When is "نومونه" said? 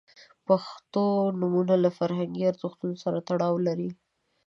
1.39-1.73